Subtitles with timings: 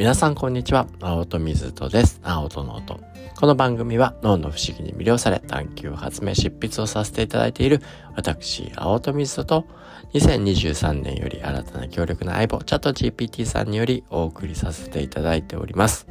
[0.00, 0.86] 皆さんこんにちは。
[1.02, 2.20] 青戸水戸です。
[2.22, 2.98] 青戸の音。
[3.38, 7.82] この番組は脳の不思議に魅了され探求発明執筆をさせていただいている
[8.16, 9.66] 私、青戸水戸と
[10.14, 16.06] 2023年より新たな強力な相棒チャット GPT さんによりお送りさせていただいております。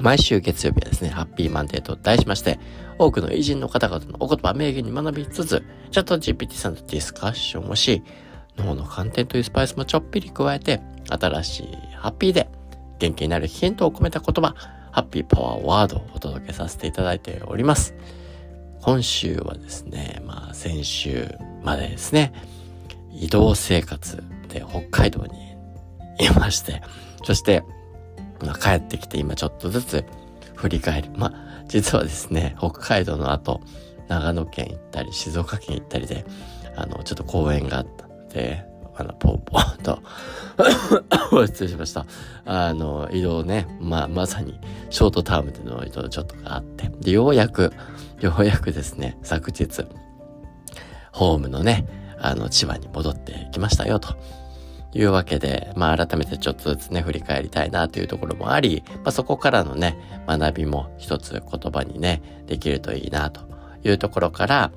[0.00, 2.58] 毎週月曜日はですね、ハッピーマンデーと題しまして、
[2.98, 5.62] 多くの偉人の方々のお言葉、名言に学びつつ、
[5.92, 8.02] チャット GPT さんとディスカッションをし、
[8.56, 12.48] 脳の観点というスパイスもちょっぴり加えて、新しいハッピーで
[13.02, 14.54] 元気になるヒントを込めた言葉、
[14.92, 17.96] ハッピーパワーワードをお届けさせていただいております。
[18.80, 22.32] 今週はですね、まあ先週までですね、
[23.12, 25.56] 移動生活で北海道に
[26.24, 26.80] いまして、
[27.24, 27.64] そして、
[28.40, 30.04] まあ、帰ってきて今ちょっとずつ
[30.54, 31.10] 振り返る。
[31.16, 33.60] まあ実はですね、北海道の後、
[34.06, 36.24] 長野県行ったり静岡県行ったりで、
[36.76, 38.64] あの、ちょっと公演があったので、
[38.96, 39.98] あの、ポンポンと。
[41.46, 42.06] 失礼しました。
[42.44, 44.58] あの、移動ね、まあ、まさに、
[44.90, 47.72] ショートタームでの移動ちょっとがあって、で、ようやく、
[48.20, 49.86] ようやくですね、昨日、
[51.12, 51.86] ホームのね、
[52.20, 54.14] あの、千葉に戻ってきましたよ、と。
[54.94, 63.40] いうわけで、まあ、改めてちょっとずつね、振り返りたいなというところもあり、まあ、そこからのね、学びも一つ言葉にね、できるといいな、と
[63.84, 64.70] いうところから、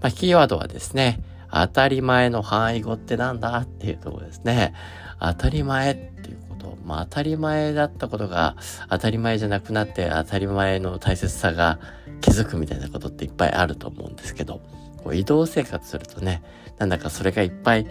[0.00, 1.20] まあ、キーワードはですね、
[1.52, 4.74] 当たり前の範囲語ってなんだっていうとこですね。
[5.20, 6.78] 当たり前っていうこと。
[6.84, 8.56] まあ当たり前だったことが
[8.88, 11.78] 当たり前じゃなくなって当たり前の大切さが
[12.20, 14.60] 気づくみたいなことっていっぱいあると思うんですけど、
[14.98, 16.42] こう移動生活するとね、
[16.78, 17.86] なんだかそれがいっぱい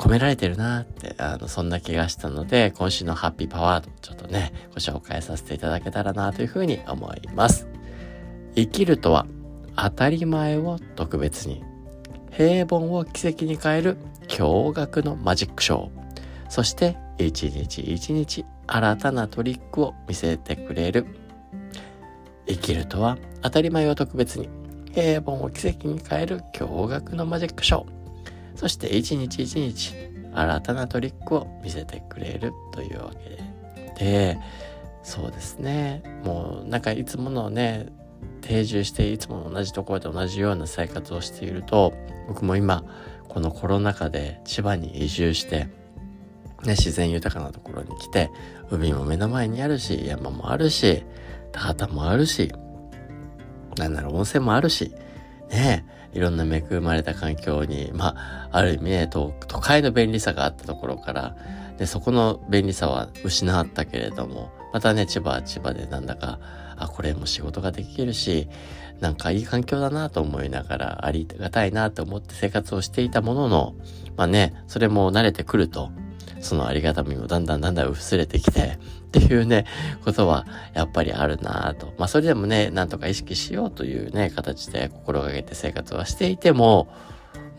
[0.00, 7.68] 込められてるなって、あの、そんな気がしたので、今週のハッピーパワード、ちょっとね、ご紹介させていただけたらなというふうに思います。
[8.56, 9.26] 生きるとは、
[9.76, 11.62] 当たり前を特別に
[12.30, 13.96] 平凡を奇跡に変える
[14.28, 15.90] 驚愕のマジックショー。
[16.48, 21.06] そして一日一日新たなトリックを見せてくれる。
[22.46, 24.48] 生きるとは当たり前を特別に
[24.92, 27.86] 平凡を奇跡に変える驚愕のマジックショー。
[28.56, 29.94] そして一日一日
[30.32, 33.30] 新たなトリックを見せてくれるというわけ
[34.00, 34.34] で。
[34.34, 34.38] で、
[35.02, 36.02] そうですね。
[36.24, 37.86] もうなんかいつものね、
[38.40, 41.92] 定住していつも同じところで同じような生活をしていると
[42.28, 42.84] 僕も今
[43.28, 45.68] このコロナ禍で千葉に移住して、
[46.64, 48.30] ね、自然豊かなところに来て
[48.70, 51.04] 海も目の前にあるし山もあるし
[51.52, 52.52] 田畑もあるし
[53.76, 54.92] なんなら温泉もあるし
[55.50, 61.36] ねいろんな恵まれた環境に、まあ、ある意味ね、都会の便利さがあったところから、
[61.78, 66.38] で、そこの便利さは失ったけれども、またね、千葉は千葉でなんだか、
[66.76, 68.48] あ、これも仕事ができるし、
[69.00, 73.74] なんかいい環境だなと思いながら、ありがたいなと思って生活をしていたものの、
[74.16, 75.90] まあね、それも慣れてくると、
[76.40, 79.66] そのありがたみもだんだんだんだん薄れてきて、っていうね、
[80.04, 81.92] ことはやっぱりあるなと。
[81.98, 86.88] まあそれでもね、なんとか意識しようというね、形で心がけて生活はしていても、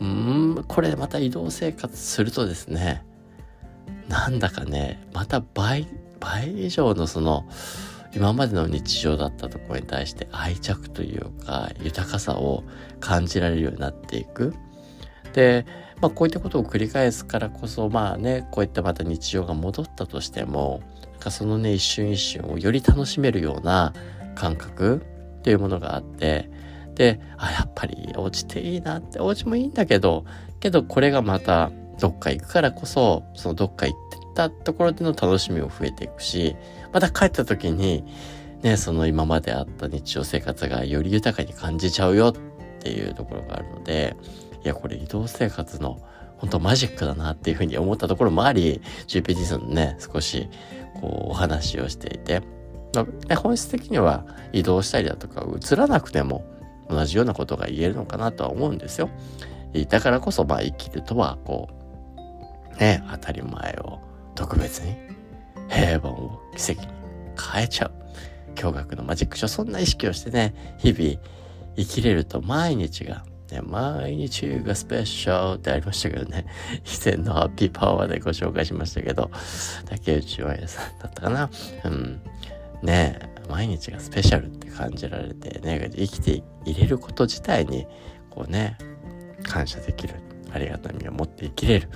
[0.00, 3.04] うーん、これまた移動生活するとですね、
[4.08, 5.86] なんだかね、また倍、
[6.22, 7.46] 倍以上のその、
[8.14, 12.62] 今までの日常だったところに対して愛着というか豊かさを
[13.00, 14.54] 感じられるようになっていく。
[15.32, 15.64] で、
[16.00, 23.94] まあこういったことを繰り返すからこそまあね、こういったまた日常が戻ったとしても、なんかそのね一瞬一瞬をより楽しめるような
[24.34, 25.02] 感覚
[25.38, 26.50] っていうものがあって、
[26.94, 30.26] で、あ、やっぱりお家っていいなって、お家もいいんだけど、
[30.60, 36.56] けどこれがまたどっか行くからこそ、そのどっか行ってたところでの楽しみも増えていくし、
[36.92, 38.04] また帰った時に、
[38.62, 42.32] ね、その今まであった日常生活がより豊かに感じちゃうよっ
[42.80, 44.16] ていうところがあるので、
[44.64, 46.00] いや、これ移動生活の
[46.38, 50.48] 本当マジックだなっていうふうに思ったところもあり、GPT さんのね、少し
[51.00, 52.42] こうお話をしていて、
[53.36, 56.44] 本質的には移動したりだとか映らなくても
[56.88, 59.08] 同じようなことが言えるのかなとは思うんですよ。
[59.88, 61.74] だからこそまあ生きるとはこう、
[62.78, 64.00] ね、当たり前を
[64.34, 64.96] 特別に
[65.68, 66.88] 平凡を奇跡に
[67.52, 67.92] 変えちゃう。
[68.54, 69.50] 驚愕のマジックショー。
[69.50, 71.20] そんな意識をしてね、日々
[71.76, 76.46] 生きれると毎日が、ね、毎日がスペシャルってありましたけどね、
[76.84, 79.30] 以前のハッピーパワーでご紹介しましたけど、
[79.86, 81.50] 竹内まやさんだったかな。
[81.84, 82.20] うん。
[82.82, 83.18] ね
[83.48, 87.86] 毎日がスペシャルって感じられてね、生きていれること自体に、
[88.30, 88.76] こうね、
[89.42, 90.14] 感謝できる。
[90.54, 91.88] ありがたみを持って生きれる。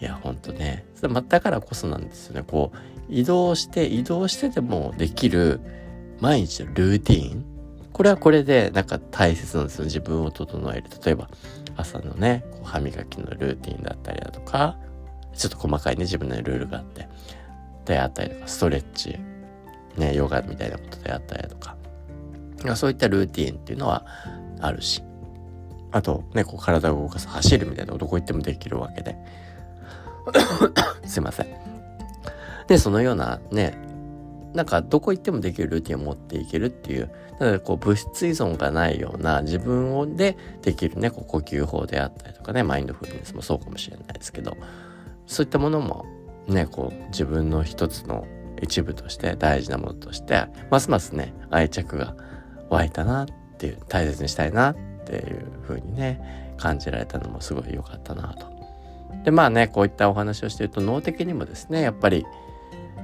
[0.00, 0.84] いや、ほんとね。
[0.94, 2.44] それだからこそなんですよね。
[2.46, 2.78] こう、
[3.08, 5.60] 移動して、移動してでもできる
[6.20, 7.44] 毎日のルーティン。
[7.92, 9.84] これはこれで、なんか大切なんですよ。
[9.84, 10.84] 自分を整える。
[11.04, 11.28] 例えば、
[11.76, 14.76] 朝のね、こう歯磨きのルーティンだったりだとか、
[15.34, 17.08] ちょっと細かいね、自分のルールがあって。
[17.88, 19.18] であったりとかストレッチ
[19.96, 21.76] ねヨガみたいなことであったりだとか
[22.76, 24.04] そういったルーティーンっていうのは
[24.60, 25.02] あるし
[25.90, 29.16] あとねこう体を動かす走るみたいなどこ行ってもできるわけで
[31.06, 31.46] すいません
[32.66, 33.74] でそのようなね
[34.54, 44.56] なんかどこ行ってもできるルーティンを持っていけるっていうなのでこう物質依存がないような自分をでできるねこう呼吸法であったりとかねマインドフルネスもそうかもしれないですけど
[45.26, 46.06] そういったものも
[46.46, 48.26] ねこう自分の一つの
[48.60, 52.16] 一部として大事なものとしてますますね愛着が
[52.70, 53.26] 湧いたなっ
[53.58, 58.57] ていう大切にしたいなっていう風にね感じられたのもすごい良かったなと。
[59.24, 62.24] でまあねこういったお話をしてると脳的にもですねやっぱり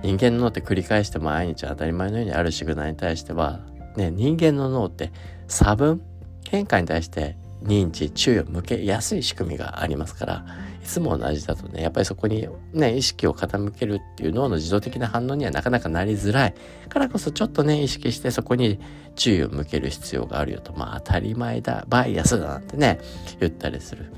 [0.02, 3.60] 人間の脳って繰り返して毎日当たり前のようにあるシグナルに対しては、
[3.96, 5.12] ね、人間の脳って
[5.48, 6.02] 差分
[6.48, 10.44] 変化に対して認知注意を向けやすい仕組みがありますから
[10.82, 16.54] いつも同じだとねやっぱりそこにね意識を傾けるっていう脳の自動的な反応にはなかなかなりづらい。
[16.90, 18.78] からこそちょっとね意識してそこに
[19.16, 20.74] 注意を向ける必要があるよと。
[20.74, 23.00] まあ当たり前だバイアスだなんてね
[23.40, 24.12] 言ったりする。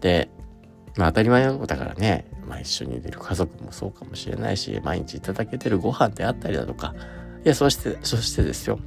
[0.00, 0.28] で
[0.96, 2.26] まあ当たり前のことだからね。
[2.46, 6.94] まあ、一緒にいる家族もそうかもしれないし毎日いただけてるご飯であったりだとか。
[7.44, 8.78] いやそしてそしてですよ。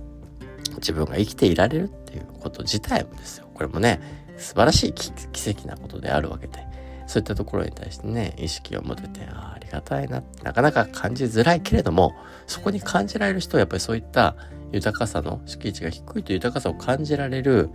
[0.77, 3.47] 自分が生きていられるっていうこと自体もですよ。
[3.53, 3.99] これもね
[4.37, 6.67] 素晴らしい奇跡なことであるわけで。
[7.07, 12.13] そういったところに対してね意識を持ててあありがたいななかなか感じづらいけれども
[12.45, 14.35] そこに感じられる人はやっぱりそういった
[14.73, 17.69] 豊かさの敷地が低いという豊かさを感じられる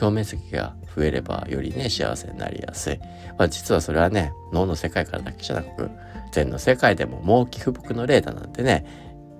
[0.00, 2.98] 表面積が増えればよりね幸せになりやすい、
[3.38, 5.90] まあ、実はそれはね脳の世界からだけじゃなく
[6.32, 8.86] 禅の世界でも猛気不木の例だなんてね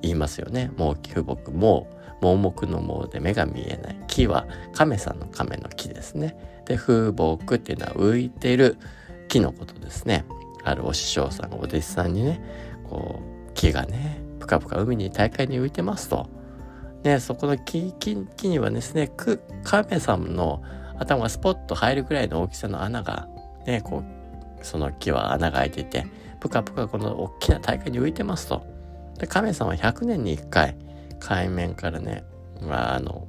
[0.03, 0.71] 言いますよね。
[0.77, 1.89] 猛気不木も
[2.23, 4.01] 盲目の盲で目が見えない。
[4.09, 6.37] 木は亀さんの亀の木ですね。
[6.67, 8.77] で風木っていうのは浮いてる
[9.29, 10.25] 木のことですね。
[10.65, 12.41] あるお師匠さんお弟子さんにね
[12.89, 16.29] こう木がねぷかぷか海に大海に浮いてますと。
[17.03, 19.11] ね、そこの木木にはですね
[19.65, 20.63] 亀さんの
[20.99, 23.27] 頭がスポッと入るくらいの大きさの穴が
[23.67, 26.07] ねこうその木は穴が開いていて
[26.41, 28.65] ぷかぷかこの大きな大海に浮いてますと。
[29.19, 30.77] で亀さんは100年に1回
[31.19, 32.25] 海面からね、
[32.63, 33.29] まあ、あの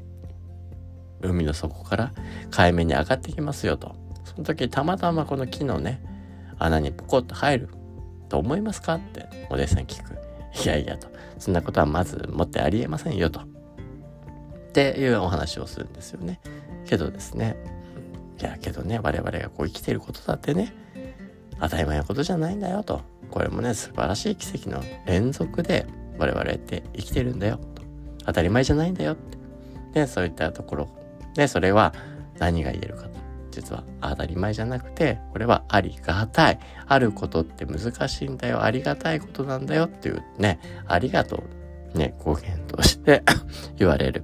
[1.21, 2.13] 海の底から
[2.50, 3.95] 海面に上がってきますよと。
[4.25, 6.01] その時たまたまこの木のね
[6.59, 7.69] 穴にポコッと入る
[8.29, 10.17] と思いますかってお弟子さん聞く。
[10.63, 11.07] いやいやと。
[11.38, 13.41] そんなことはまずもってありえませんよと。
[14.71, 16.39] っていうお話をするんですよね。
[16.85, 17.57] けどですね、
[18.39, 20.73] いやけどね、我々がこう生きてることだってね、
[21.59, 23.01] 当たり前のことじゃないんだよと。
[23.29, 25.85] これもね、素晴らしい奇跡の連続で
[26.18, 27.83] 我々って生きてるんだよと。
[28.25, 29.38] 当たり前じゃないんだよって。
[29.94, 30.89] で、そういったところ。
[31.35, 31.94] で、それは
[32.39, 33.09] 何が言えるかと。
[33.51, 36.59] 実は当たり前じゃなくて、これはありがたい。
[36.88, 38.63] あることって難しいんだよ。
[38.63, 41.44] ありがたいことなんだよっていうね、ありがと
[41.94, 41.97] う。
[41.97, 43.24] ね、語源として
[43.75, 44.24] 言われる。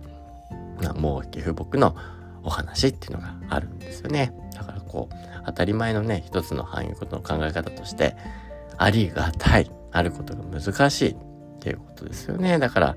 [0.93, 1.95] もう岐阜僕の
[2.43, 4.33] お話っていうのがあるんですよね。
[4.53, 5.15] だからこう
[5.45, 8.15] 当たり前のね一つの範囲ことの考え方として
[8.77, 11.15] ありがたいあることが難しいっ
[11.59, 12.59] ていうことですよね。
[12.59, 12.95] だから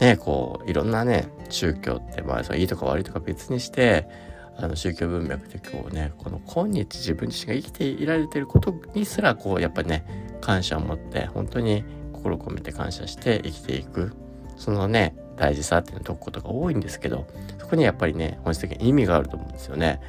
[0.00, 4.08] ねこういろんなね宗教ってまあそいいとか悪いとか別にして
[4.56, 14.12] あの宗教文脈でこうねこの今日自分自身が生きていられてることにすらこうやっぱね感謝を持って本当に心を込めて感謝して生きていく
[14.56, 17.26] そのね大事さっていうのを解くことが多いんですけど
[17.58, 20.00] そこにやっぱりね本質的に意味があると思うんですよね。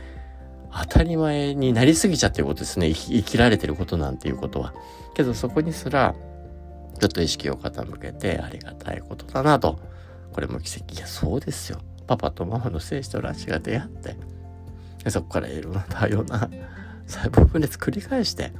[0.72, 4.74] 当たり前になりすぎちゃってることですね生きられてることなんていうことは。
[5.16, 6.16] けどそこにすら
[7.00, 9.80] ちょっと意識を傾けてありがたいことだなと。
[10.32, 10.96] これも奇跡。
[10.96, 11.80] いや、そうですよ。
[12.08, 14.16] パパとママの精子と卵子が出会って、
[15.04, 16.50] でそこからいろんな多様な
[17.08, 18.52] 細胞分裂繰り返して、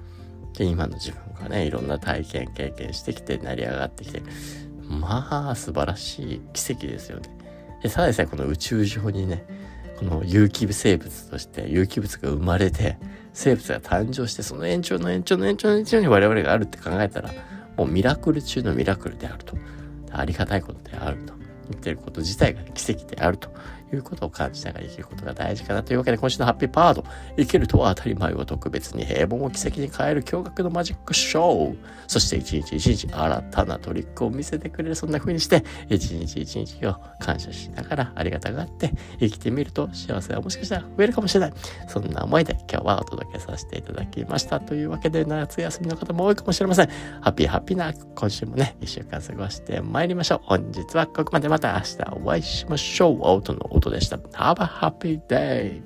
[0.58, 4.22] で、今の自分がね、いろんな体験、経験してきて、成り上がってきて、
[5.00, 7.30] まあ、素晴らしい奇跡ですよね。
[7.82, 9.46] で、さらにさこの宇宙上にね、
[10.00, 12.98] この有機生物として有機物が生まれて、
[13.34, 17.32] 生物が誕生して、その延長の延長の延長の延長に我々があるって考えたら、
[17.78, 19.58] もうミラクル中のミラクルであると。
[20.16, 21.34] ありがたいことであると。
[21.70, 23.50] 言ってること自体が奇跡であると
[23.96, 27.04] いうことを感じながら生きることが大事かなというわけで今週のハッピーパード
[27.38, 31.78] 生きるとは当たり前を特別に平凡を奇跡に変える驚愕のマジックショー。
[32.08, 41.54] そして一日一日新たなトリックを見せてくれるそんな風にして一日一日を感謝しながらありがたがって生きてみると幸せはもしかしたら増えるかもしれない。
[41.88, 46.88] そんな思いで今日はお届けさせていただきましたというわけで夏休みの方も多いかもしれません。
[47.22, 50.40] ハッピーハッピーな今週もね一週間過ごしてまいりましょう。
[50.44, 51.54] 本日はここまで。
[51.54, 53.20] また明日お会いしましょう。
[53.22, 54.18] 音のことでした。
[54.18, 55.82] Have a happy day!